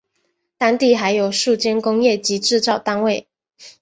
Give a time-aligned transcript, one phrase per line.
[0.57, 3.27] 当地还有数间工业及制造单位。